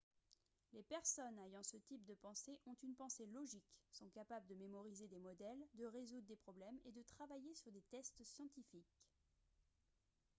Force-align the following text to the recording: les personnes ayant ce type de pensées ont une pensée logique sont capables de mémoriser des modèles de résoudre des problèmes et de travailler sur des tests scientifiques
les 0.73 0.81
personnes 0.81 1.37
ayant 1.47 1.61
ce 1.61 1.77
type 1.77 2.03
de 2.05 2.15
pensées 2.15 2.57
ont 2.65 2.75
une 2.81 2.95
pensée 2.95 3.27
logique 3.27 3.71
sont 3.91 4.09
capables 4.09 4.47
de 4.47 4.55
mémoriser 4.55 5.05
des 5.07 5.19
modèles 5.19 5.63
de 5.75 5.85
résoudre 5.85 6.25
des 6.25 6.35
problèmes 6.37 6.79
et 6.85 6.91
de 6.91 7.03
travailler 7.03 7.53
sur 7.53 7.71
des 7.71 7.83
tests 7.91 8.23
scientifiques 8.23 8.97